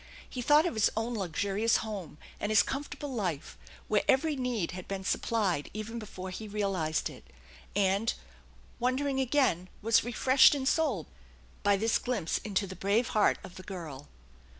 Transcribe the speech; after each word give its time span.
He 0.27 0.41
thought 0.41 0.65
of 0.65 0.73
his 0.73 0.89
own 0.97 1.13
luxurious 1.13 1.77
home 1.85 2.17
and 2.39 2.51
his 2.51 2.63
com 2.63 2.83
fortable 2.83 3.13
life, 3.15 3.55
where 3.87 4.01
every 4.07 4.35
need 4.35 4.71
had 4.71 4.87
been 4.87 5.03
supplied 5.03 5.69
even 5.75 5.99
before 5.99 6.31
he 6.31 6.47
realized 6.47 7.07
it, 7.07 7.23
and, 7.75 8.11
wondering 8.79 9.19
again, 9.19 9.69
was 9.83 10.03
refreshed 10.03 10.55
in 10.55 10.65
soul 10.65 11.05
by 11.61 11.77
this 11.77 11.99
glimpse 11.99 12.39
into 12.39 12.65
the 12.65 12.75
brave 12.75 13.09
heart 13.09 13.37
of 13.43 13.57
the 13.57 13.61
girl. 13.63 14.07